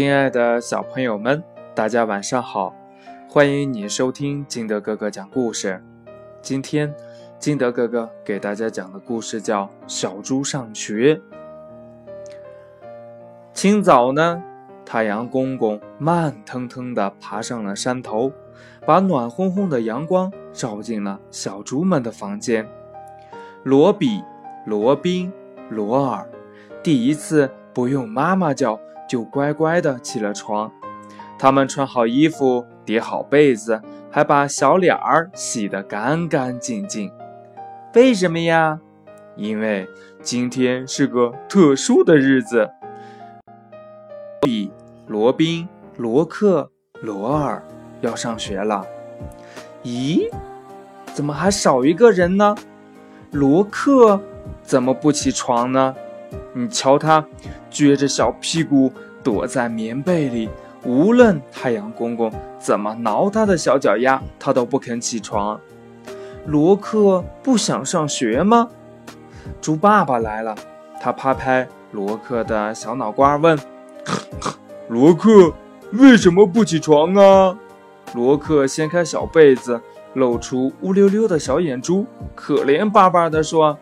[0.00, 2.74] 亲爱的小朋友们，大家晚上好！
[3.28, 5.78] 欢迎你收听金德哥哥讲故事。
[6.40, 6.90] 今天，
[7.38, 11.16] 金德哥哥给大家讲的故事叫《小猪上学》。
[13.52, 14.42] 清早呢，
[14.86, 18.32] 太阳公公慢腾腾地爬上了山头，
[18.86, 22.66] 把暖烘烘的阳光照进了小猪们的房间。
[23.64, 24.22] 罗比、
[24.64, 25.30] 罗宾、
[25.68, 26.26] 罗尔
[26.82, 28.80] 第一次不用妈妈叫。
[29.10, 30.70] 就乖乖的起了床，
[31.36, 37.10] 他们穿好衣服，叠好被子，还把小脸儿洗得干干净净。
[37.92, 38.78] 为什么呀？
[39.34, 39.88] 因为
[40.22, 42.70] 今天是个特殊的日子。
[44.42, 44.70] 比、
[45.08, 46.70] 罗宾、罗克、
[47.00, 47.60] 罗尔
[48.02, 48.86] 要上学了。
[49.82, 50.30] 咦，
[51.12, 52.54] 怎么还少一个人呢？
[53.32, 54.20] 罗克
[54.62, 55.96] 怎么不起床呢？
[56.52, 57.24] 你瞧他。
[57.70, 60.48] 撅着小屁股躲在棉被里，
[60.84, 65.60] 无论太阳公公怎么挠他的小脚丫，他都不肯起床。
[66.46, 68.68] 罗克不想上学吗？
[69.60, 70.54] 猪爸爸来了，
[71.00, 73.58] 他拍拍罗克的小脑瓜，问
[74.88, 75.52] ：“罗克
[75.92, 77.56] 为什么不起床啊？”
[78.14, 79.80] 罗克掀开小被子，
[80.14, 83.78] 露出乌溜溜的小眼珠，可怜巴巴地说：“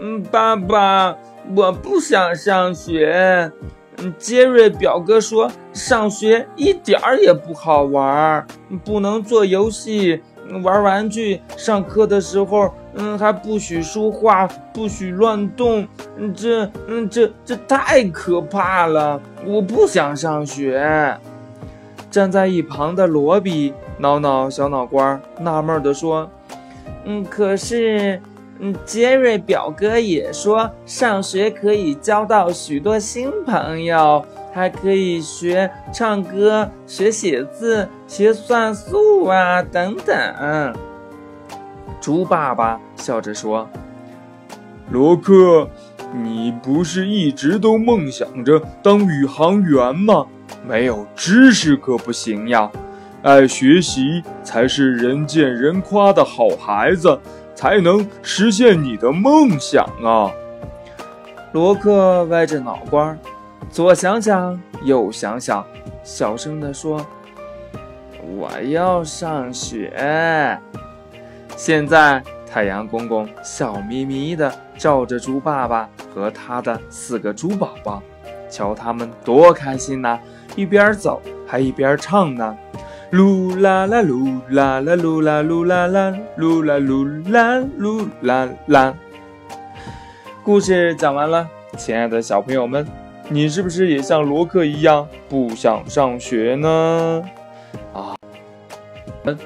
[0.00, 1.14] 嗯，爸爸。”
[1.54, 3.50] 我不想上学。
[3.98, 8.44] 嗯杰瑞表哥说上学一点儿也不好玩，
[8.84, 10.20] 不能做游戏、
[10.64, 11.40] 玩玩具。
[11.56, 15.86] 上课的时候，嗯，还不许说话，不许乱动。
[16.34, 19.20] 这，嗯，这这太可怕了！
[19.44, 21.16] 我不想上学。
[22.10, 26.28] 站在一旁的罗比挠挠小脑瓜，纳闷地说
[27.04, 28.20] ：“嗯，可是。”
[28.58, 40.74] 嗯，杰瑞表哥也说，上学可以交到许多新朋友，还可以学唱歌、学写字、学算术啊，等等。
[42.00, 43.68] 猪爸爸笑着说
[44.90, 45.68] ：“罗克，
[46.12, 50.26] 你不是一直都梦想着当宇航员吗？
[50.64, 52.70] 没有知识可不行呀！
[53.22, 57.18] 爱学习才是人见人夸的好孩子。”
[57.54, 60.30] 才能实现你的梦想啊！
[61.52, 63.16] 罗克歪着脑瓜，
[63.70, 65.64] 左想想，右想想，
[66.02, 67.06] 小声地说
[68.36, 70.58] ：“我要上学。”
[71.54, 78.02] 现在，太阳公公笑眯眯地照着猪爸爸和他的四个猪宝宝，
[78.48, 80.18] 瞧他们多开心呐！
[80.56, 82.56] 一边走还一边唱呢。
[83.12, 88.94] 噜啦啦噜啦啦噜啦噜啦啦噜啦噜啦噜啦啦。
[90.42, 91.46] 故事讲完了，
[91.76, 92.86] 亲爱的小朋友们，
[93.28, 97.22] 你是不是也像罗克一样不想上学呢？
[97.92, 98.16] 啊，
[99.24, 99.36] 嗯，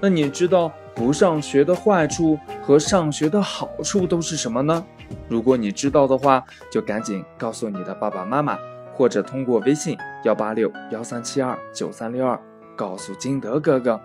[0.00, 4.84] 那你知道不上学的坏处和上学的好处都是什么呢？
[5.28, 8.58] 如果你知道的话，就赶紧告诉你的爸爸妈妈，
[8.92, 12.36] 或者通过微信幺八六幺三七二九三六二。
[12.76, 14.00] 告诉金德哥哥，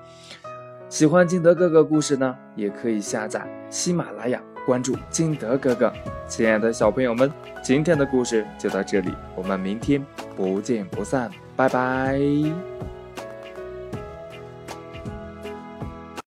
[0.89, 5.91] 喜欢金德哥哥故事呢，也可以下载喜马拉雅，关注金德哥哥。
[6.27, 7.31] 亲爱的小朋友们，
[7.63, 10.05] 今天的故事就到这里，我们明天
[10.35, 12.19] 不见不散，拜拜。